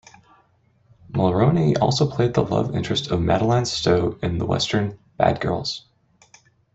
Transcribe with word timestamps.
Mulroney 1.11 1.77
also 1.79 2.09
played 2.09 2.33
the 2.33 2.41
love 2.41 2.75
interest 2.75 3.11
of 3.11 3.21
Madeleine 3.21 3.65
Stowe 3.65 4.17
in 4.23 4.39
the 4.39 4.47
western 4.47 4.97
"Bad 5.17 5.39
Girls". 5.39 5.85